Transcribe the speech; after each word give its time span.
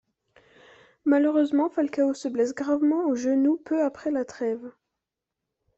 Malheureusement, 1.05 1.69
Falcao 1.69 2.15
se 2.15 2.27
blesse 2.27 2.55
gravement 2.55 3.05
au 3.05 3.13
genou 3.13 3.61
peu 3.63 3.83
après 3.83 4.09
la 4.09 4.25
trêve. 4.25 4.71